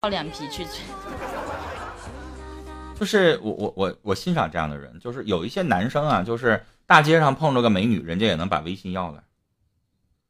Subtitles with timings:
[0.00, 0.64] 厚脸皮去。
[2.98, 9.20] 就是我我我我欣赏这样的人，就是有一些男生啊，就是大街上碰着个美女，人家也能把微信要来，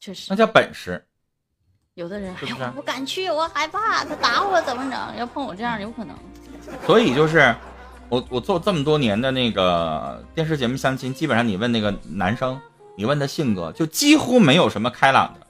[0.01, 1.05] 确实那叫本事。
[1.95, 5.19] 有的人是不是哎呀我不敢去，我害怕他打我怎么整？
[5.19, 6.17] 要碰我这样有可能。
[6.87, 7.55] 所以就是
[8.09, 12.59] 我我做这么多年的那个电视节目相亲，基本上你问那个男生，
[12.97, 15.47] 你问他性格，就几乎没有什么开朗的，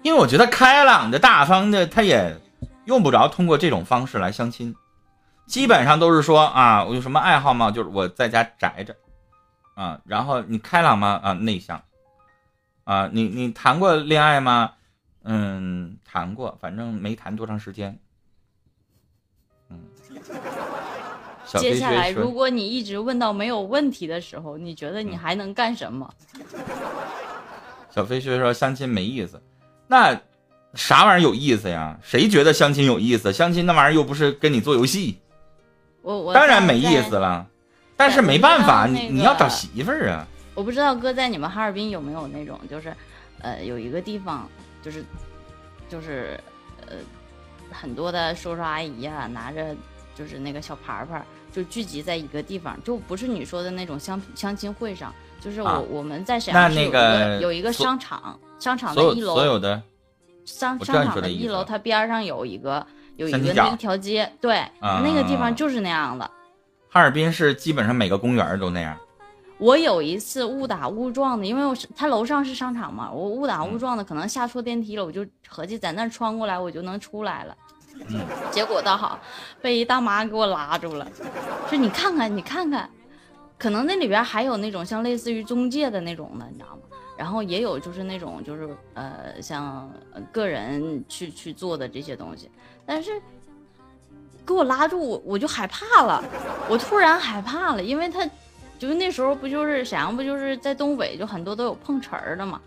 [0.00, 2.38] 因为我觉得开朗的、大方的，他也
[2.86, 4.74] 用不着通过这种方式来相亲，
[5.46, 7.70] 基本上都是说啊，我有什么爱好吗？
[7.70, 8.96] 就是我在家宅着，
[9.74, 11.20] 啊，然后你开朗吗？
[11.22, 11.82] 啊，内向，
[12.84, 14.72] 啊，你你谈过恋爱吗？
[15.24, 17.98] 嗯，谈过，反正没谈多长时间。
[19.68, 19.80] 嗯，
[21.44, 26.08] 小接下来，如果你一直问到没有问题的时候，你觉得你还能干什么？
[27.90, 29.42] 小飞学说相亲没意思，
[29.88, 30.20] 那
[30.76, 31.98] 啥玩意儿有意思呀？
[32.02, 33.32] 谁觉得相亲有意思？
[33.32, 35.18] 相亲那玩意儿又不是跟你做游戏，
[36.02, 37.16] 我我当然没意思。
[37.16, 37.46] 了。
[37.96, 40.26] 但是没办法，你你要找媳妇儿啊。
[40.54, 42.94] 我不知道哥在你们哈尔滨有没有那种，就是，
[43.40, 44.46] 呃，有一个地方，
[44.82, 45.02] 就是，
[45.88, 46.38] 就是，
[46.86, 46.96] 呃，
[47.70, 49.74] 很多的叔叔阿姨啊，拿着
[50.14, 59.82] 就是那个小牌牌，就聚集在一个地方，就不是你说的那种相相亲会上，就是我、啊我们在沈那阳市有一那个有一个商场，商场的一楼，所有的
[60.46, 66.30] 商商场的一楼，它边儿上有一个有一个那一条街，对，啊那个地方就是那样的。
[66.88, 68.96] 哈尔滨是基本上每个公园都那样。
[69.58, 77.56] 我有一次误打误撞的，因为我是他楼上是商场嘛，我误打嗯误撞的可能下错电梯了，我就合计在那儿穿过来我就能出来了。
[78.08, 79.18] 嗯结果倒好，
[79.62, 81.10] 被一大妈给我拉住了，
[81.68, 82.88] 说你看看你看看，
[83.58, 86.82] 可能那里边还有那种像类似于中介的那种的，你知道吗？
[87.16, 89.90] 然后也有就是那种就是呃像
[90.30, 92.50] 个人去去做的这些东西，
[92.84, 93.20] 但是
[94.46, 96.22] 给我拉住我我就害怕了，
[96.68, 98.28] 我突然害怕了，因为他
[98.78, 102.60] 就是那时候不就是沈阳不就是在东北就很多都有碰瓷儿的嘛，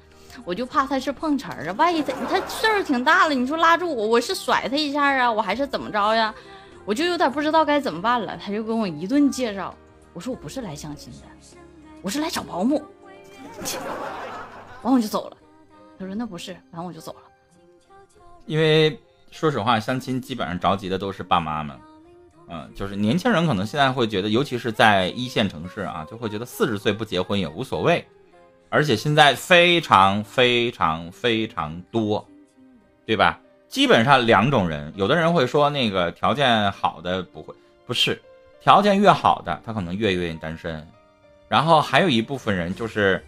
[0.44, 6.34] 我就怕他是碰瓷儿的，万一他他岁数挺大了，你说拉住我，我是甩他一下啊，我还是怎么着呀？
[6.86, 8.36] 我就有点不知道该怎么办了。
[8.44, 9.76] 他就跟我一顿介绍，
[10.12, 11.28] 我说我不是来相亲的，
[12.02, 12.84] 我是来找保姆。
[14.82, 15.38] 完我就走了。
[15.98, 17.20] 他说那不是，完我就走了。
[18.46, 19.00] 因为
[19.32, 21.78] 说实话，相亲基本上着急的都是爸妈们，
[22.48, 28.04] 嗯，就是年轻人可能现在会觉得，尤其是在一线城市啊，就会觉得四十岁不结婚也无所谓，
[28.70, 32.26] 而且现在非常非常非常多，
[33.06, 33.40] 对吧？
[33.68, 37.54] 基本上两种人，有的人会说那个条件好的不会，
[37.86, 38.20] 不是，
[38.60, 40.88] 条件越好的他可能越愿意单身，
[41.48, 43.24] 然后还有一部分人就是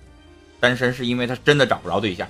[0.61, 2.25] 单身是因为他真的找不着对象。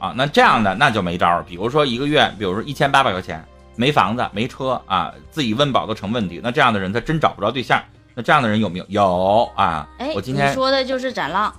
[0.00, 1.44] 啊，那这样的那就没招儿。
[1.44, 3.44] 比如说一个月，比如说一千八百块钱，
[3.76, 6.40] 没房子没车啊，自己温饱都成问题。
[6.42, 7.80] 那这样的人他真找不着对象。
[8.14, 8.84] 那这样的人有没有？
[8.88, 9.88] 有啊。
[9.98, 11.54] 哎，我今天你说的就是展浪。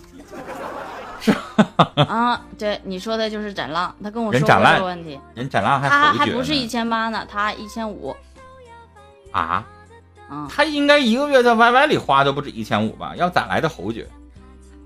[1.22, 1.34] 是
[2.04, 8.14] 啊，对，你说的就是展浪，他跟我说过这个问题，人展浪还他还不是一千八呢，他一千五。
[9.32, 9.66] 啊，
[10.30, 13.14] 嗯，他应该一个月在 YY 里花都不止一千五吧？
[13.16, 14.06] 要咋来的侯爵？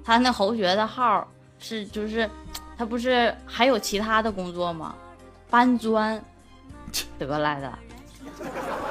[0.08, 1.28] 他那侯爵的号
[1.60, 2.30] 是就是，
[2.78, 4.96] 他不是还有其他的工作吗？
[5.50, 6.24] 搬砖
[7.20, 7.78] 得来的。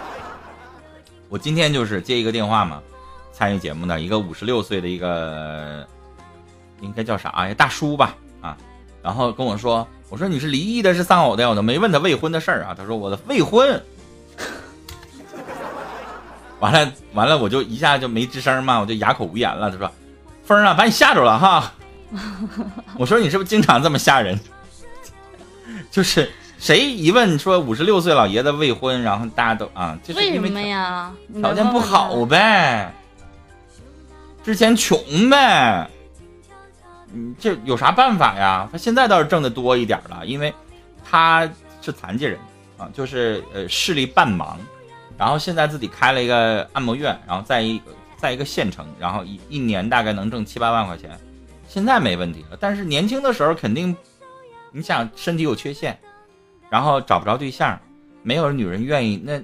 [1.30, 2.82] 我今天就是接一个电话嘛，
[3.32, 5.88] 参与节目的一个五十六岁的一个，
[6.82, 7.54] 应该叫啥呀？
[7.54, 8.54] 大叔吧，啊，
[9.02, 12.74] 然后跟我说，我说你是离异的，是丧偶的，我都没问他未婚的事儿啊。
[12.76, 13.82] 他说我的未婚。
[16.60, 19.70] 完了完了，我就一下就没吱声嘛，我就哑口无言了。
[19.70, 19.90] 他说
[20.46, 21.72] ：“峰儿啊，把你吓着了哈。
[22.96, 24.38] ”我说：“你是不是经常这么吓人？”
[25.90, 31.12] 就是谁一问说五十六岁老爷子未婚，然后大家都啊，就是为为什么呀？
[31.40, 32.92] 条件不好呗，
[34.44, 34.98] 之前穷
[35.28, 35.88] 呗，
[37.12, 38.68] 嗯，这有啥办法呀？
[38.70, 40.54] 他现在倒是挣的多一点了，因为
[41.04, 41.48] 他
[41.82, 42.38] 是残疾人
[42.78, 44.54] 啊，就是呃视力半盲，
[45.18, 47.84] 然后现在自己开了一个按摩院，然后在一个
[48.16, 51.18] 在一个县城，然后一一年大概能挣七八万块钱，
[51.68, 52.56] 现在没问题了。
[52.58, 53.94] 但是年轻的时候肯定，
[54.72, 55.98] 你想身体有缺陷，
[56.70, 57.78] 然后找不着对象，
[58.22, 59.40] 没有女人愿意，那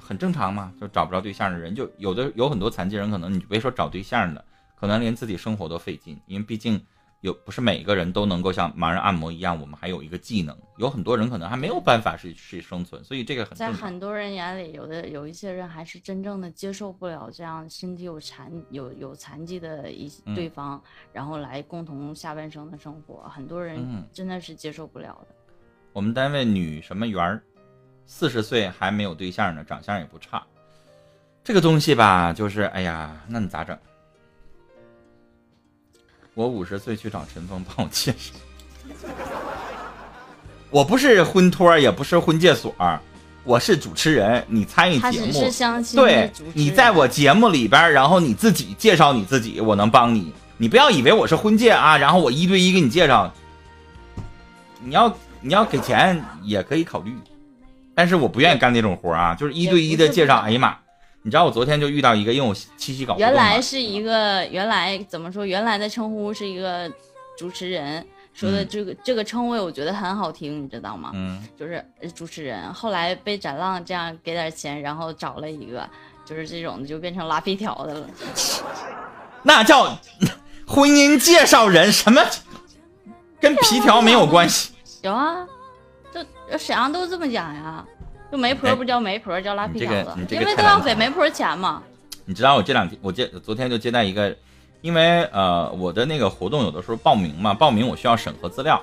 [0.00, 4.44] 很正常嘛，就找不着对象的人，就有的有很多残疾人，可能你别说找对象的，
[4.78, 6.80] 可能连自己生活都费劲，因为毕竟
[7.20, 13.72] 有不是每个人都能够像盲人按摩一样，我们还有一个技能，有很多人可能还没有办法去去生存，所以这个很在。
[13.72, 20.80] 很多人眼里，有的有一些人还是真正的接受不了这样身体有残有有残疾的一嗯对方，
[21.12, 25.34] 然后来共同下半生的生活，很多人嗯真的是接受不了的。
[25.92, 27.42] 我们单位女什么员儿，
[28.06, 30.44] 四十岁还没有对象呢，长相也不差。
[31.42, 33.76] 这个东西吧，就是哎呀，那你咋整？
[36.38, 38.32] 我五十岁去找陈峰帮我介绍。
[40.70, 42.72] 我不是婚托，也不是婚介所，
[43.42, 44.44] 我是主持人。
[44.46, 45.50] 你参与节目，
[45.96, 50.32] 对，你在我节目里边，然后你自己介绍你自己，我能帮你。
[50.58, 53.34] 你不要以为我是婚介啊，然后我一对一给你介绍。
[54.80, 57.12] 你要你要给钱也可以考虑，
[57.96, 60.36] 但是我不愿意干那种活啊，就是一对一的介绍。
[60.36, 60.76] 哎呀妈，
[61.22, 65.44] 你知道我昨天就遇到一个，因为我七夕搞原来是一个原来怎么说？
[65.44, 66.90] 原来的称呼是一个
[67.36, 68.06] 主持人。
[68.34, 71.10] 说的这个这个称谓，我觉得很好听，你知道吗？
[71.12, 71.84] 嗯，就是
[72.14, 72.72] 主持人。
[72.72, 75.84] 后来被展浪这样给点钱，然后找了一个，
[76.24, 78.06] 就是这种的，就变成拉皮条的了。
[79.42, 79.86] 那叫
[80.68, 82.22] 婚姻介绍人，什么
[83.40, 84.72] 跟皮条没有关系？
[85.02, 85.44] 有啊，
[86.14, 87.84] 就沈阳都这么讲呀。
[88.30, 91.82] 就媒婆不叫媒婆，叫拉皮条子，因为都要给媒婆钱嘛。
[92.24, 94.36] 你知道我这两天，我接昨天就接待一个。
[94.80, 98.80] 因为呃，我的那个活动有的时候报名嘛，报名我需要审核资料，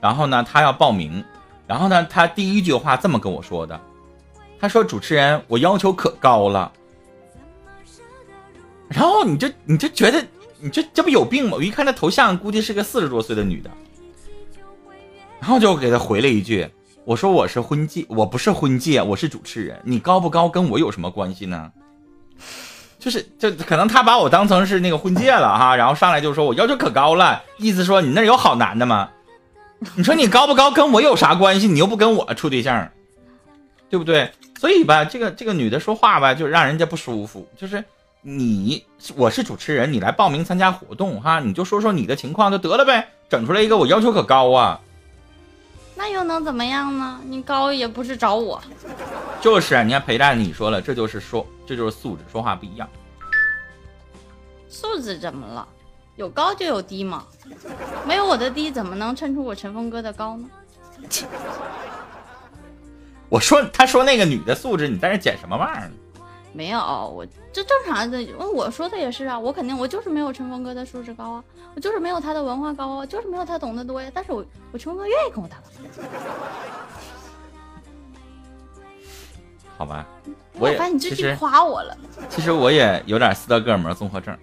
[0.00, 1.24] 然后呢，他要报名，
[1.64, 3.80] 然后呢，他第一句话这么跟我说的，
[4.58, 6.72] 他说：“主持人，我要求可高了。”
[8.90, 10.20] 然后你就你就觉得
[10.58, 11.52] 你这这不有病吗？
[11.52, 13.70] 我一看他头像，估计是个四十多岁的女的，
[15.38, 16.68] 然后就给他回了一句
[17.08, 21.72] ：“我说我是婚介，我不是婚介，我是主持人，你高不高跟我有什么关系呢？”
[23.00, 29.08] 就是，就可能他把我当成是那个婚介了哈，然后上来就说我要求可高了，意思说你那有好男的吗？
[29.96, 31.66] 你说你高不高跟我有啥关系？
[31.66, 32.90] 你又不跟我处对象，
[33.88, 34.30] 对不对？
[34.60, 37.48] 所以吧，这个这个女的说话吧，就让人家不舒服。
[37.56, 37.82] 就是
[38.20, 38.84] 你，
[39.16, 44.78] 我是主持人，你来报名参加活动哈，你就说说你的情况就得了呗，整出来一个我要求可高啊。
[45.98, 47.20] 那又能怎么样呢？
[47.24, 48.62] 你高也不是找我，
[49.40, 49.82] 就是啊！
[49.82, 52.88] 你看陪伴你说了，这就是说，这就是素质，说话不一样。
[54.68, 55.66] 素质怎么了？
[56.14, 57.24] 有高就有低嘛，
[58.06, 60.48] 没有我的低，怎么能衬出我陈峰哥的高呢？
[63.28, 65.90] 我说，他说那个女的素质，你在这捡什么玩意儿？
[66.58, 68.18] 没有，我这正常的，
[68.52, 71.44] 我说的也是啊，我肯定我就是没有陈峰哥的素质高啊，
[71.76, 74.10] 我就是没有他的文化高啊，就是没有他懂得多呀。
[74.12, 75.56] 但是我我陈峰哥愿意跟我打。
[79.76, 80.04] 好吧，
[80.54, 81.96] 我发现你最近夸我了。
[82.28, 84.36] 其实我也有点斯德哥尔摩综合症。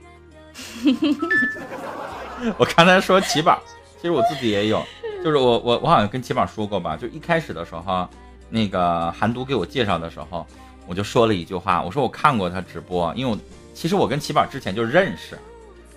[2.57, 3.61] 我刚才说奇宝，
[3.97, 4.81] 其实我自己也有，
[5.21, 8.07] 就是我我我好像跟奇宝说过吧，就一开始的时候，
[8.49, 10.47] 那个韩都给我介绍的时候。
[10.87, 13.37] 我就说了一句话，我说我看过他直播，因为我
[13.73, 15.37] 其实我跟七宝之前就认识，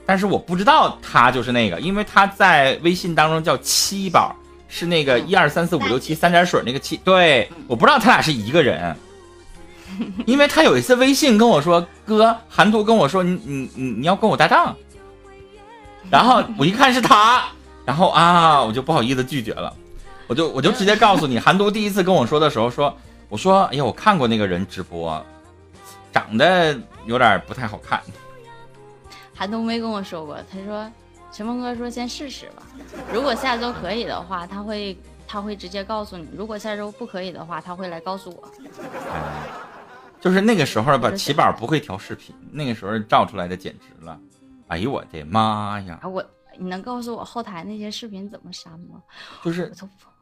[0.06, 4.34] 但是我不知道他就是那个，因为他在微信当中叫七宝，
[4.68, 8.96] 是那个一二三四五六七三点水那个七，对，我不知道他俩是一个人，
[10.26, 14.74] 因为他有一次微信跟我说，哥，韩图跟我说你你你你要跟我搭档，
[16.10, 17.44] 然后我一看是他，
[17.84, 19.72] 然后啊，我就不好意思拒绝了，
[20.26, 22.96] 我就我就直接告诉你，韩图第一次跟我说的时候说。
[23.28, 25.24] 我说：“哎呀，我看过那个人直播，
[26.12, 28.02] 长得有点不太好看。”
[29.34, 30.90] 韩冬没跟我说过，他说
[31.30, 32.62] ：“陈峰哥说先试试吧，
[33.12, 38.48] 如果下周可以的话，他会他会直接告诉你；如果下周不可以的话，他会来告诉我。”
[40.20, 44.18] 就是那个时候吧，奇宝不会调视频，那个时候照出来的简直了。
[44.66, 46.00] 哎呦我的妈呀！
[46.02, 46.24] 我
[46.58, 49.00] 你能告诉我后台那些视频怎么删吗？
[49.44, 49.72] 就是。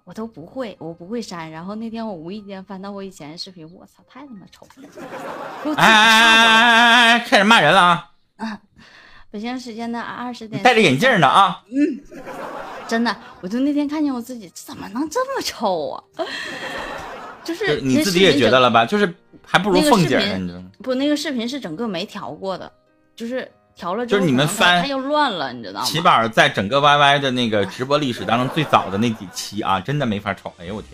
[0.06, 1.50] 我都不会，我不会删。
[1.50, 5.74] 然后那天我无意间翻到我以前的视频，我操，太他妈丑了！
[5.74, 8.12] 哎哎哎哎哎，开始骂人了啊！
[8.36, 8.60] 啊，
[9.32, 11.60] 北京时间的二十点，戴着眼镜呢啊！
[11.66, 12.22] 嗯，
[12.86, 16.04] 真的，我就那天看见我自己，怎么能这么丑啊？
[17.42, 18.86] 就是你自己也觉得了吧？
[18.86, 19.12] 就是
[19.44, 22.72] 还不如凤姐呢，不，那个视频是整个没调过的，
[23.16, 23.50] 就是。
[23.76, 25.86] 调了就是你们翻，它又乱了，你知道吗？
[25.86, 30.50] 起宝在整个 YY 的那个直播历史当中最早的那几期啊，真的没法瞅。
[30.58, 30.92] 哎呦我天！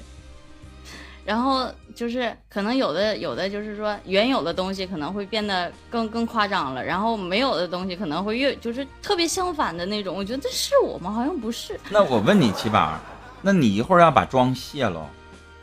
[1.24, 10.16] 然后就是可能有的有的就是说原有的东西可能会变得更更夸张了，然后没有的东西可能会越就是特别相反的那种。
[10.16, 11.12] 我觉得这是我吗？
[11.12, 11.78] 好像不是。
[11.88, 12.98] 那我问你起宝，
[13.40, 15.08] 那你一会儿要把妆卸了？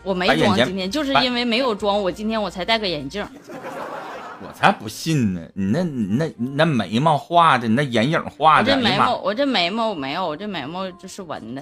[0.04, 3.28] 我没妆，今天就是因为没有妆，我今天我才戴个眼镜。
[4.42, 5.42] 我才不信呢！
[5.54, 11.62] 你那、那、那眉毛画的，你那眼影画的，我这眉毛，我这眉毛没有，我这眉毛就是纹的。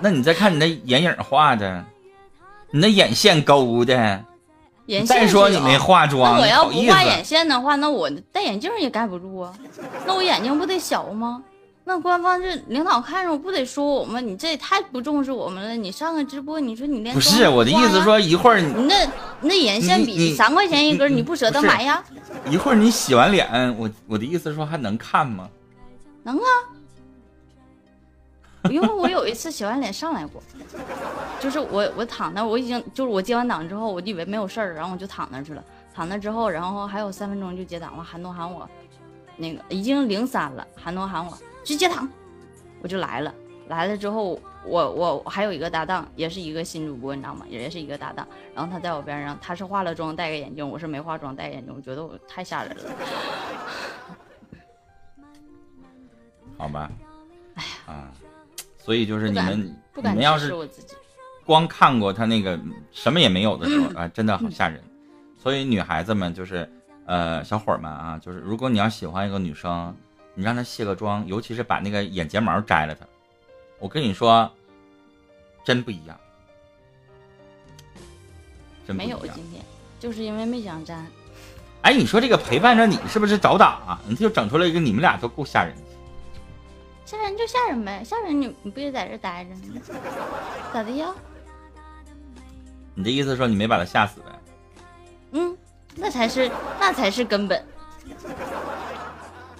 [0.00, 1.84] 那你再看你那眼影画的，
[2.72, 4.24] 你那眼线勾的，
[5.06, 9.54] 再说你没化妆，那我要不画眼线的话，那我戴眼镜也盖不住啊。
[10.04, 11.42] 那我眼睛不得小吗？
[11.88, 14.18] 那官方这领导看着我不得说我吗？
[14.18, 15.76] 你这也太不重视我们了！
[15.76, 19.08] 你上个直播，你说你连不是我的意思，说一会儿你那
[19.40, 22.02] 那眼线笔三块钱一根，你不舍得买呀？
[22.50, 25.48] 一会儿你洗完脸，我我的意思说还能看吗？
[26.24, 26.50] 能啊，
[28.68, 30.42] 因为我有一次洗完脸上来过，
[31.38, 35.62] 就是我我躺那，我已经就是我接完档之后，我以为没有事儿，然后我就躺那去了。
[35.94, 38.68] 躺那之后，然后还有三分钟就接档了，韩东喊我，
[39.36, 41.38] 那个已经零三了，韩东喊我。
[41.66, 42.08] 去接躺，
[42.80, 43.34] 我就来了。
[43.66, 47.44] 来了之后，我我还有一个搭档，也是一个新主播，你知道吗？
[47.50, 48.24] 也是一个搭档。
[48.54, 51.74] 然后他在我边上，他是化了妆戴个眼镜，我是没化妆戴眼镜。
[51.74, 52.84] 我觉得我太吓人了。
[56.56, 56.88] 好吧。
[57.56, 58.12] 哎呀啊，
[58.78, 60.54] 所以就是你们你们要是
[61.44, 62.56] 光看过他那个
[62.92, 64.80] 什么也没有的时候 啊，真的好吓人。
[65.36, 66.70] 所以女孩子们就是
[67.06, 69.92] 呃小伙们啊，就是如果你要喜欢一个女生。
[70.36, 73.06] 你让他卸个妆，尤其是把那个眼睫毛摘了，他，
[73.78, 74.48] 我跟你说，
[75.64, 76.20] 真不一样，
[78.86, 79.64] 真没有今天，
[79.98, 81.06] 就是因为没想粘。
[81.80, 84.00] 哎，你说这个陪伴着你是不是找打啊？
[84.06, 85.82] 你就整出来一个你们俩都够吓人的。
[87.06, 89.80] 吓人就吓人呗，吓人你你不也在这待着呢？
[90.70, 91.14] 咋的呀？
[92.94, 94.26] 你的意思说你没把他吓死呗？
[95.32, 95.56] 嗯，
[95.94, 97.64] 那才是那才是根本。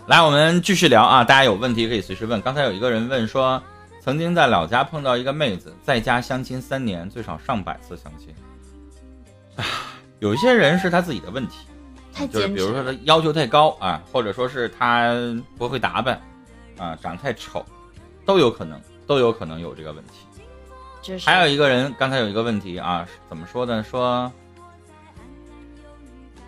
[0.06, 1.25] 来，我们继续聊啊！
[1.25, 2.40] 大家有问题可以随时问。
[2.40, 3.60] 刚才有一个人问说，
[4.00, 8.32] 曾经在老家碰到一个妹子，在家相亲三年，最少上百次相亲。
[9.56, 9.64] 啊，
[10.20, 11.66] 有些人是他自己的问题，
[12.28, 15.12] 就是比如说他要求太高啊，或者说是他
[15.58, 16.20] 不会打扮
[16.78, 17.66] 啊，长得太丑，
[18.25, 21.18] 都有可能，都有可能有这个问题。
[21.25, 23.82] 还有一个人，刚才有一个问题啊，怎么说呢？
[23.82, 24.32] 说。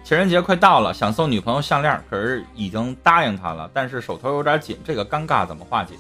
[0.08, 5.92] 情人节快到了，想送女朋友项链，可是已经答应她了，但是手头有点紧，这个尴尬怎么化解？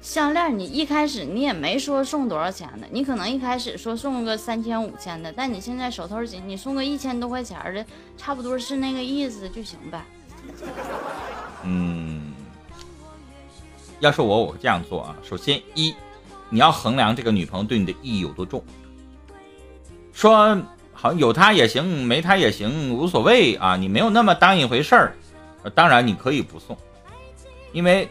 [0.00, 7.84] 项链你一开始你也没说送多少钱的，你可能一开始说送个三千五千的，但你现在手头紧，你送个一千多块钱的，
[8.16, 10.02] 差不多是那个意思就行呗。
[11.64, 12.32] 嗯，
[14.00, 15.14] 要是我，我会这样做啊。
[15.22, 15.94] 首先一，
[16.48, 18.64] 你要衡量这个女朋友对你的意义有多重，
[20.14, 20.58] 说。
[21.00, 23.76] 好像有他也行，没他也行，无所谓啊！
[23.76, 25.14] 你没有那么当一回事儿，
[25.72, 26.76] 当然你可以不送，
[27.72, 28.08] 因为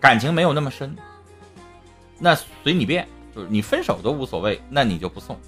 [0.00, 0.96] 感情没有那么深，
[2.18, 5.38] 那随你便，就是你分手都无所谓，那你就不送。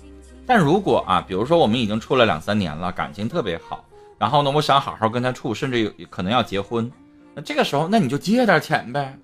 [0.47, 3.85] 但如果啊，比如说我们已经处了两三年了，感情特别好，
[4.17, 6.89] 然后呢，我想好好跟他处，甚至有可能要结婚，
[7.35, 9.19] 那这个时候，那你就借点钱呗。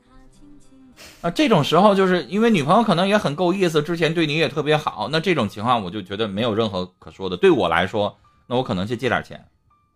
[1.21, 7.37] 啊，这种时候就是因为女朋友可能也很够意思，之前对你也特别好，那这种情况我就觉得没有任何可说的。
[7.37, 9.45] 对我来说，那我可能去借点钱，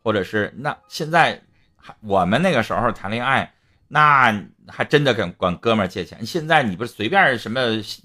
[0.02, 1.40] 或者是那现在
[1.76, 3.52] 还我们那个时候谈恋爱，
[3.86, 4.34] 那
[4.66, 6.24] 还真的跟管哥们儿借钱。
[6.26, 7.60] 现在你不是随便什么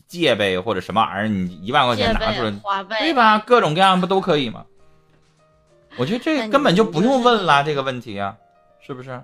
[0.07, 2.51] 借呗，或者什么玩意儿，你一万块钱拿出来，
[2.99, 3.39] 对吧？
[3.39, 4.65] 各种各样不都可以吗？
[5.95, 8.35] 我觉得这根本就不用问了这个问题啊，
[8.81, 9.21] 是不是？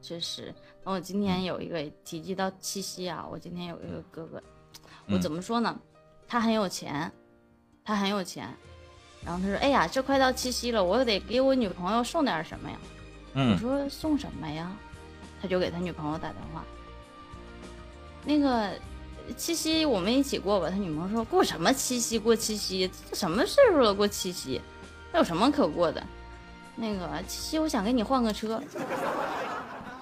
[0.00, 0.54] 确实。
[0.90, 4.42] 我今天有一个提及到七夕啊，我今天有一个哥哥，
[5.10, 5.78] 我怎么说呢？
[6.26, 7.12] 他很有钱，
[7.84, 8.48] 他很有钱，
[9.22, 12.78] 然后他说：“哎呀，这快到七夕了，我得给我女朋友送点什么呀？”
[13.36, 14.74] 我说：“送什么呀？”
[15.42, 16.64] 他就给他女朋友打电话。
[18.24, 18.70] 那个
[19.36, 20.70] 七夕我们一起过吧？
[20.70, 22.18] 他女朋友说：“过什么七夕？
[22.18, 22.90] 过七夕？
[23.10, 23.94] 这什么岁数了？
[23.94, 24.58] 过七夕？
[25.12, 26.02] 那有什么可过的？
[26.76, 28.58] 那个七夕，我想给你换个车。”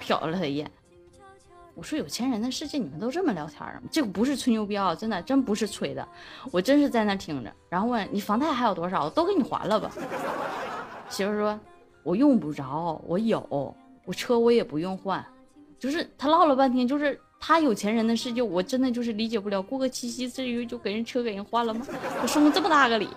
[0.07, 0.71] 瞟了他一眼，
[1.75, 3.81] 我说：“有钱人的世界，你们都这么聊天吗？
[3.91, 6.07] 这个不是吹牛逼啊，真的，真不是吹的，
[6.51, 7.53] 我真是在那听着。
[7.69, 9.91] 然后问你房贷还有多少，都给你还了吧。”
[11.09, 11.59] 媳妇说
[12.03, 15.23] ：“我用不着，我有，我车我也不用换。”
[15.77, 19.61] 就是他唠了半天，就是他有钱人的世界，我真的就是理解不了。
[19.61, 21.85] 过个七夕，至于就给人车给人换了吗？
[22.23, 23.07] 我送了这么大个礼，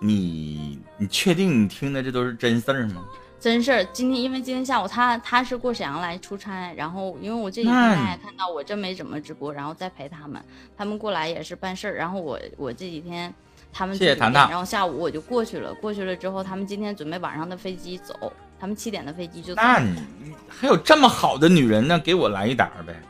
[0.00, 3.04] 你你确定你听的这都是真事儿吗？
[3.40, 10.42] 真事儿，今天因为今天下午他他是过沈阳来出差，然后因为我这几天大家看到我真没怎么直播，然后再陪他们，
[10.76, 13.32] 他们过来也是办事儿，然后我我这几天
[13.72, 19.62] 他们谢谢糖糖，然后下午我就过去了，过去了之后他们今天准备晚上的飞机走，他们七点的飞机就走。
[19.62, 21.96] 那你还有这么好的女人呢？
[22.00, 23.00] 给我来一打呗。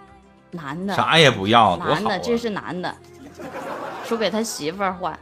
[0.51, 0.95] 男的。
[0.95, 1.75] 啥也不要。
[1.79, 2.95] 男的，这是男的，
[4.05, 5.19] 说给他媳妇儿换，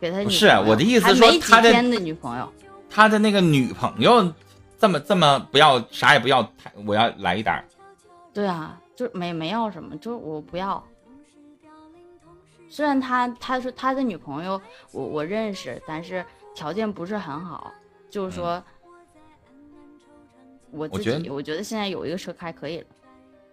[0.00, 2.50] 给他不是我的意思说他的女朋友，
[2.88, 4.32] 他的那个女朋友。
[4.78, 6.48] 这么这么不要啥也不要，
[6.86, 7.64] 我要来一单。
[8.32, 10.82] 对啊，就没没要什么，就是我不要。
[12.68, 14.60] 虽然他他说他的女朋友
[14.92, 17.72] 我我认识，但是条件不是很好，
[18.10, 18.62] 就是说，
[20.72, 22.86] 我觉己我觉得现在有一个车开可以了。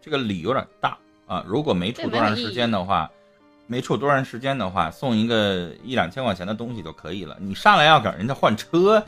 [0.02, 1.46] 这个礼有点大啊。
[1.48, 3.10] 如果没处多长时间的话，
[3.68, 7.38] 没处多长时间的话，送一个一两千块钱的东西就可以了。
[7.40, 9.02] 你上来要给人家换车，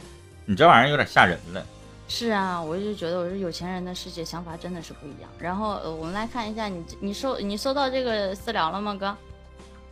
[0.45, 1.65] 你这玩意儿有点吓人了。
[2.07, 5.29] 是啊，我就觉得我是有钱人的世界想法真的是不一样。
[5.39, 9.15] 然后呃，我们来看一下你你收你收到这个私聊了吗，哥？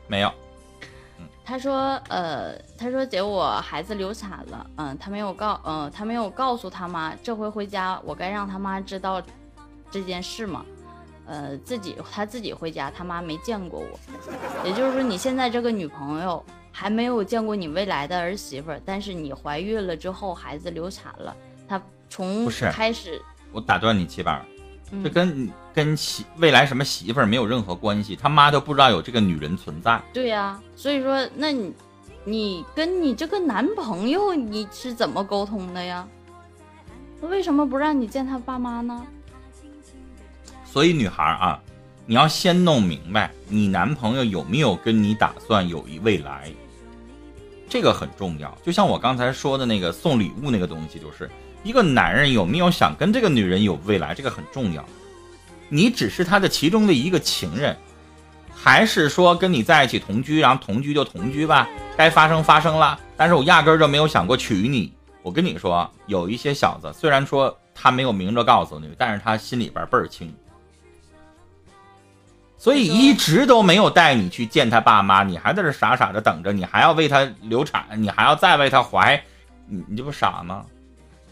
[0.07, 0.31] 没有，
[1.43, 9.21] 他说，呃，他说姐，我孩子流产了，嗯，他没有告，嗯，他没有告诉他妈，这回回家我该让他妈知道
[9.89, 10.63] 这件事吗？
[11.25, 13.99] 呃，自己他自己回家，他妈没见过我，
[14.63, 21.35] 也就是说你现在这个女朋友还没有见过你未来的儿媳妇，但是你怀孕了之后孩子流产了，
[21.67, 21.81] 他
[22.13, 23.19] 从开始，
[23.51, 24.39] 我打断你七宝，
[24.91, 29.99] 嗯这跟跟媳未来什么媳妇儿没有任何关系，他妈都不知道有这个女人存在。
[30.13, 31.73] 对呀、所以说，那你
[32.23, 36.07] 你跟你这个男朋友你是怎么沟通的呀？
[37.21, 39.03] 为什么不让你见他爸妈呢？
[40.63, 41.59] 所以女孩儿啊，
[42.05, 46.51] 你要先弄明白你男朋友有没有跟你打算有一未来，
[47.67, 48.55] 这个很重要。
[48.63, 51.27] 就像我刚才说的那个送礼物那个东西，就是
[51.63, 54.85] 一个男人有没有想跟这个女人有未来，这个很重要。
[55.69, 57.75] 你只是他的其中的一个情人，
[58.53, 61.67] 还是说跟你在一起同居，然后同居就同居吧，
[61.97, 64.93] 该发生发生了，但是我压根儿就没有想过娶你。
[65.21, 70.31] 我跟你说，有一些小子虽然说他没有明着告诉你，但是他心里边倍儿清。
[72.57, 79.21] 所以一直都没有带你去见他爸妈，你还在这傻傻的等着，你还要为他流产，你还要再为他怀，
[79.65, 80.65] 你你这不傻吗？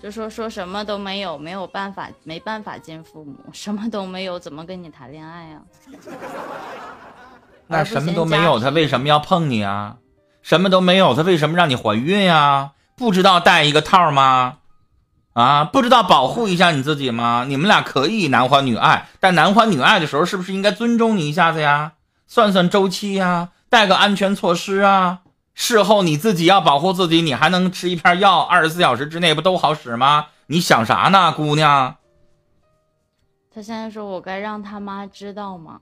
[0.02, 5.62] 就说说什么都没有，没有办法，没办法见父母，什么都没有，怎么跟你谈恋爱呀、
[7.68, 9.98] 那什么都没有，他为什么要碰你啊？
[10.42, 12.72] 什么都没有，他为什么让你怀孕呀？
[12.96, 14.58] 不知道带一个套吗？
[15.34, 17.46] 啊，不知道保护一下你自己吗？
[17.48, 21.94] 你们俩可以男欢女爱，但男欢女爱的时候，是不是应该尊重你一下子呀？
[22.26, 25.20] 算算周期呀，带个安全措施啊。
[25.54, 30.28] 事后你自己要保护自己，你还能吃一片药，二十四小时之内不都好使吗？
[30.48, 31.98] 你想啥呢，姑娘？
[33.54, 35.82] 他现在说我该让他妈知道吗？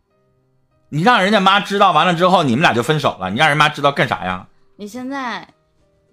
[0.90, 3.30] 你让人家妈知道完了之后，你们俩就分手了。
[3.30, 4.48] 你让人妈知道干啥呀？
[4.76, 5.48] 你现在，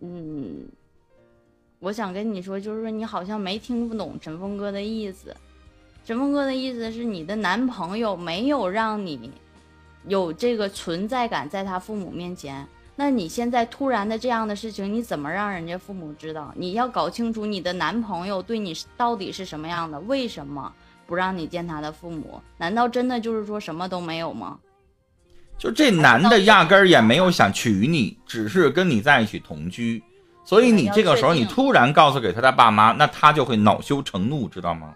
[0.02, 0.68] 嗯，
[1.78, 5.35] 我想跟你说，就是说你好像没听不懂陈峰哥的意思。
[6.04, 9.31] 陈峰哥的意思是你的男朋友没有让你
[10.07, 16.50] 有这个存在感在他父母面前，那你现在突然的这样的事情，你怎么让人家父母知道？
[16.56, 20.72] 你要搞清楚你的男朋友对你到底是什么样的，为什么
[21.06, 22.40] 不让你见他的父母？
[22.56, 24.59] 难道真的就是说什么都没有吗？
[25.59, 30.02] 就这男的压根儿也没有想娶你，只是跟你在一起同居，
[30.44, 34.94] 所以你这个时候你突然告诉给他的爸妈，那他就会恼羞成怒，知道吗？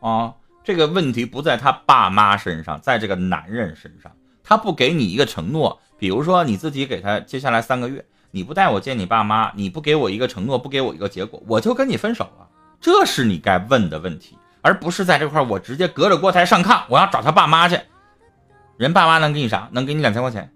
[0.00, 4.10] 啊，这个问题不在他爸妈身上，在这个男人身上，
[4.50, 12.48] 他不给你一个承诺，比如说你自己给他接下来三个月，你不带我见你爸妈，你不给我一个承诺，不给我一个结果，我就跟你分手了，
[12.80, 17.78] 这是你该问的问题，而不是在这块儿我直接隔着锅台上炕，我要找他爸妈去。
[18.76, 19.68] 人爸妈能给你啥？
[19.70, 20.52] 能给你两千块钱，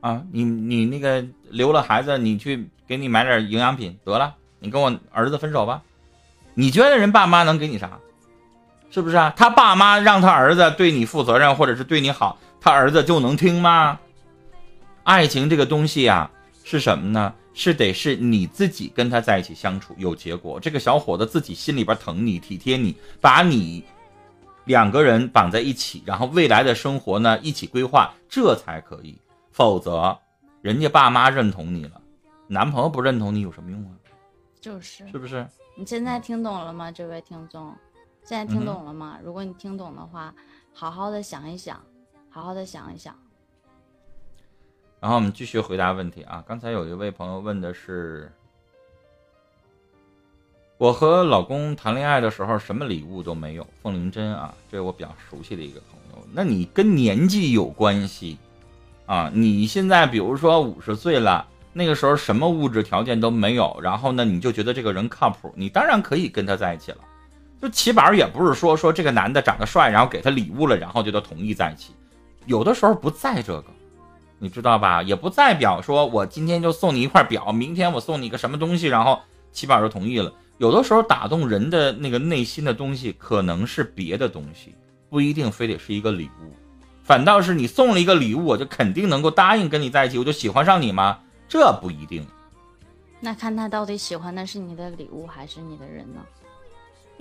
[0.00, 5.82] 啊，你你那个留了孩子，你去给你买点营养品得了，你跟我儿子分手吧。
[6.54, 7.98] 你觉得人爸妈能给你啥？
[8.92, 9.34] 是不是啊？
[9.36, 13.98] 他爸妈让他儿子对你负责任，或者是对你好，他儿子就能听吗？
[15.02, 16.30] 爱情这个东西呀、
[16.62, 17.34] 是什么呢？
[17.54, 23.84] 是得是你自己跟他在一起相处有结果，这个小伙子自己心里边疼你、体贴你，把你
[24.64, 29.18] 两个人绑在一起，然后未来的生活呢一起规划，这才可以。
[29.50, 30.16] 否则，
[30.60, 32.00] 人家爸妈认同你了，
[32.46, 33.90] 男朋友不认同你有什么用啊？
[34.60, 35.44] 就是是不是？
[35.76, 37.74] 你现在听懂了吗，这位听众？
[38.24, 39.18] 现在嗯听懂了吗？
[39.24, 40.32] 如果你听懂的话，
[40.72, 41.78] 好好的想一想，
[42.32, 43.14] 好好的想一想。
[44.98, 46.42] 然后我们继续回答问题啊。
[46.48, 48.32] 刚才有一位朋友问的是，
[50.78, 53.66] 我和老公谈恋爱的时候什么礼物都没有。
[53.82, 56.26] 凤灵针啊，这我比较熟悉的一个朋友。
[56.32, 58.38] 那你跟年纪有关系
[59.04, 59.30] 啊？
[59.34, 66.98] 你现在比如说五十岁了，那个时候什么物质条件都没有，然后呢你就觉得这个人靠谱，你当然可以跟他在一起了。
[67.60, 71.92] 就起码也不是说说这个男的长得帅，然后给他礼物了，然后就都同意在一起。
[72.46, 73.64] 有的时候不在这个。
[74.38, 75.00] 你知道吧？
[75.04, 79.20] 也不代表说我今天就送你一块表，明天我送你个什么东西，然后
[79.52, 80.32] 七宝就同意了。
[80.58, 84.74] 有的时候打动人的那个内心的东西，可能是别的东西，
[85.08, 86.52] 不一定非得是一个礼物。
[87.04, 91.20] 反倒是你送了一个礼物，我就肯定能够答应跟你在一起，我就喜欢上你吗？
[91.48, 92.26] 这不一定，
[93.20, 96.20] 那看他到底喜欢的是你的礼物还是你的人呢？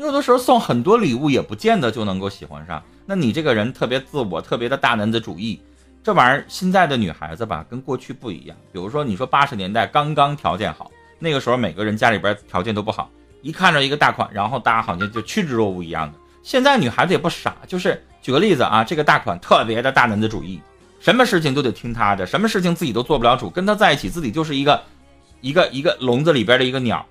[0.02, 2.82] 有的时候送很多礼物也不见得就能够喜欢上。
[3.06, 5.62] 那你这个人特别自我，特别的大男子主义，
[6.04, 8.58] 这玩意儿现在的女孩子吧，跟过去不一样。
[8.72, 13.12] 比如说，你说八十年代刚刚条件好，那个时候每个人家里边条件都不好，
[13.44, 16.18] 一看着一个大款，然后大家好像就趋之若鹜一样的。
[16.42, 20.60] 现在女孩子也不傻，就是举个例子啊，这个大款特别的大男子主义，
[21.00, 24.82] 什么事情都得听他的，什么事情自己都做不了主，跟他在一起自己就是一个
[25.42, 27.06] 一个一个笼子里边的一个鸟，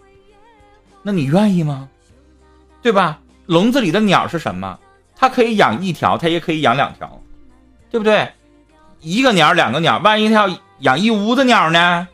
[1.05, 1.89] 那你愿意吗？
[2.83, 3.21] 对吧？
[3.47, 4.79] 笼子里的鸟是什么？
[5.17, 7.21] 它可以养一条，它也可以养两条，
[7.91, 8.33] 对不对？
[9.01, 12.09] 一个鸟，两个鸟，万一它要养一屋子鸟呢？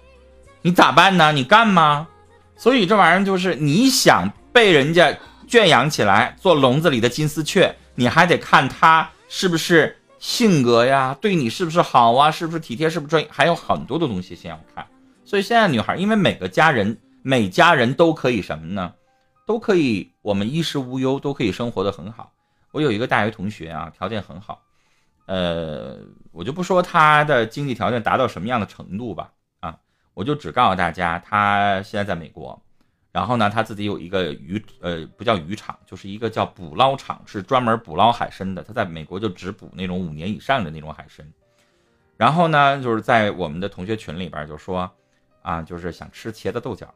[0.62, 1.32] 你咋办呢？
[1.32, 2.08] 你干吗？
[2.56, 14.84] 所以这玩意儿就是你想被人家圈养起来，做笼子里的金丝雀，你还得看它是不是性格呀，对你是不是好啊，是不是体贴，是不是专，还有很多的东西先要看。
[15.24, 18.92] 所以现在女孩，因为每个家人，每家人都可以什么呢？
[19.46, 22.32] 都可以，我们衣食无忧，都可以生活的很好。
[22.72, 24.60] 我有一个大学同学啊，条件很好，
[25.26, 25.96] 呃，
[26.32, 29.78] 我就不说他的经济条件达到什么样的程度吧，啊，
[30.12, 32.60] 我就只告诉大家，他现在在美国，
[33.12, 38.64] 然后呢，他自己有一个渔，呃，不叫渔场，就是一个叫捕捞场，是专门捕捞海参的。
[38.64, 41.24] 他在美国就只捕那种五年以上的那种海参，
[42.16, 44.90] 然后呢，就是在我们的同学群里边就说，
[45.40, 46.92] 啊，就是想吃茄子豆角。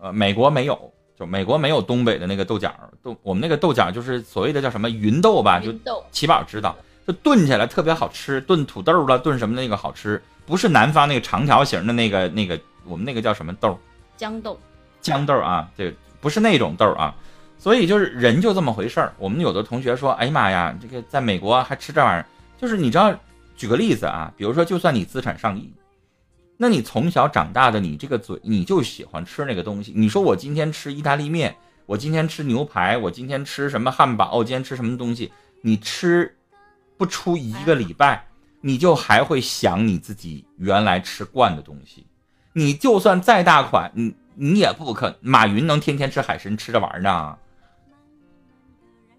[0.00, 5.74] 呃，美国没有，就美国没有东北的那个豆角豆，我们那个豆角就是所谓的叫什么芸豆吧，就
[6.12, 13.78] 七宝知道，就炖起来特别好吃，炖土豆了，炖什么那个好吃，不是南方那个长条形的那个那个，我们那个叫什么豆？
[14.18, 14.58] 豇豆，
[15.02, 17.14] 豇豆啊，这不是那种豆啊，
[17.58, 19.14] 所以就是人就这么回事儿。
[19.18, 22.26] 我们有的同学说，哎呀妈呀，这个在美国还吃这玩意儿，
[22.58, 23.14] 就是你知道，
[23.56, 25.72] 举个例子啊，比如说就算你资产上亿。
[26.56, 29.92] 那你从小长大的你这个嘴，你就喜欢吃那个东西。
[29.94, 35.32] 你说我今天吃意大利面，我今天吃牛排，我今天吃什么汉堡，我今天吃什么东西？
[35.60, 36.34] 你吃
[36.96, 38.26] 不出一个礼拜，
[38.62, 42.06] 你就还会想你自己原来吃惯的东西。
[42.52, 45.18] 你就算再大款，你你也不可。
[45.20, 47.36] 马云能天天吃海参吃着玩呢，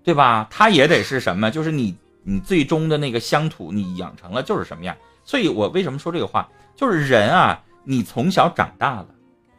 [0.03, 0.47] 对吧？
[0.49, 1.51] 他也得是什么？
[1.51, 4.97] 就是你你最终的那个乡土，你养成了就是什么样。
[5.23, 6.49] 所以我为什么说这个话？
[6.77, 9.07] 就是人啊，你从小长大了，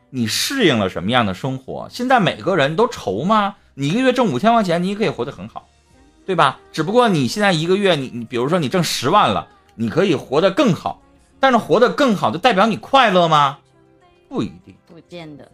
[0.08, 1.88] 你适应了什么样的生活？
[1.90, 3.56] 现在每个人都愁吗？
[3.74, 5.68] 你一个月挣五千块钱，你也可以活得很好，
[6.24, 6.60] 对吧？
[6.72, 11.02] 只不过你现在一个月，你你比如说你挣十万了，你可以活得更好，
[11.40, 13.58] 但是活得更好就代表你快乐吗？
[14.28, 15.50] 不一定，不见得，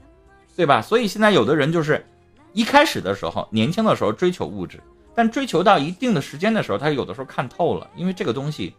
[0.54, 0.82] 对吧？
[0.82, 2.06] 所以现在有的人就是
[2.52, 4.78] 一开始的时候，年轻的时候追求物质，
[5.14, 8.74] 但追求到一定的时间的时候，他有的时候看透了，因为这个东西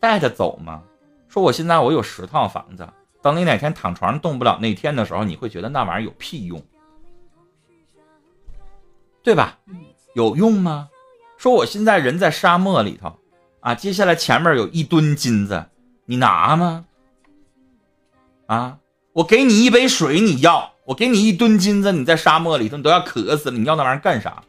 [0.00, 0.82] 带着走嘛。
[1.28, 2.88] 说我现在我有十套房子，
[3.22, 6.62] 等你哪天躺床上动不了那天的时候，你会觉得那玩意儿有屁用，
[9.22, 9.58] 对吧？
[10.14, 10.88] 有用吗？
[11.36, 13.18] 说我现在人在沙漠里头，
[13.60, 15.66] 啊，接下来前面有一吨金子，
[16.06, 16.86] 你拿吗？
[18.46, 18.78] 啊，
[19.12, 24.42] 我给你一杯水，你要；我给你一吨金子，你在沙漠里头你都要渴死了，你要那玩意儿干啥？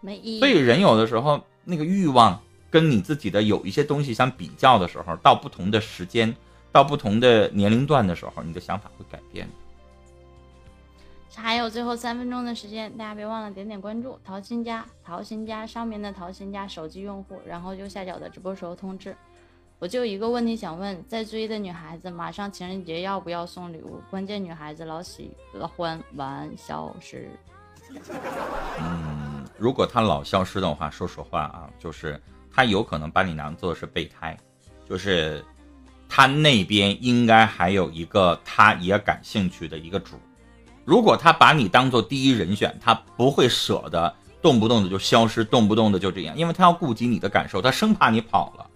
[0.00, 0.40] 没意义。
[0.40, 2.40] 所以人有的时候那个欲望。
[2.74, 6.34] 跟你自己的有一些东西相比较的时候，到不同的时间，
[6.72, 9.48] 到不同的年龄段的时候，你的想法会改变。
[11.36, 19.16] 还有最后三分钟的时间，大家别忘了点点关注淘心家，淘心家上面的淘心家手机用户，然后右下角的直播时候通知。
[19.78, 24.00] 我就一个问题想问，在追的女孩子，马上情人节要不要送礼物？
[24.10, 25.30] 关键女孩子老喜
[25.76, 27.30] 欢玩消失。
[28.80, 32.20] 嗯，如果她老消失的话，说实话啊，就是。
[32.54, 34.36] 他有可能把你当做是备胎，
[34.88, 35.44] 就是
[36.08, 40.14] 他那边应该还有一个他也感兴趣的一个主。
[40.84, 48.66] 如果他把你当做第一人选，他不会舍得动不动的就消失，动不动的就这样，因为他要顾及你的感受，他生怕你跑了，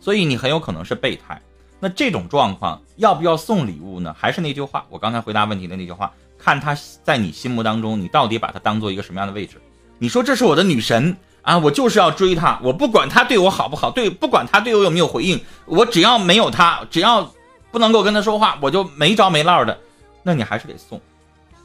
[0.00, 1.40] 所以你很有可能是备胎。
[1.78, 4.12] 那这种状况要不要送礼物呢？
[4.18, 9.60] 还是那句话，我刚才回答问题的那句话，看他在你心目当中，你到底把他当做一个什么样的位置？
[9.98, 11.16] 你说这是我的女神。
[11.48, 17.32] 啊，我就是要追她，我不管她对我好不好，对，不管她对我有没有回应，我只要没有她，只要
[17.70, 19.78] 不能够跟她说话，我就没着没落的。
[20.22, 21.00] 那你还是得送，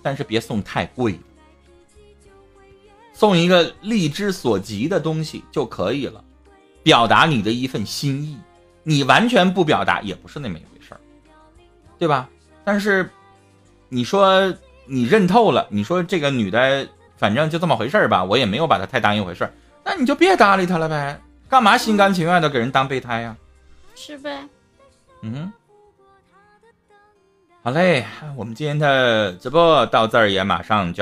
[0.02, 1.20] 但是别送太贵，
[3.12, 6.24] 送一个力之所及的东西就可以了，
[6.82, 8.38] 表达你的一份心意。
[8.84, 11.00] 你完全不表达也不是那么一回事儿，
[12.00, 12.30] 对吧？
[12.64, 13.10] 但是
[13.90, 14.54] 你说
[14.86, 19.54] 你认透了，你说这个女的反正就这么回事儿吧，我也没有把她太当一回事儿。
[19.84, 21.20] 那你就别搭理他了呗，
[21.50, 23.36] 干嘛心甘情愿的给人当备胎呀？
[23.96, 24.44] 是呗。
[25.22, 25.52] 嗯，
[27.64, 31.02] 好嘞，我们今天的直播到这儿也马上就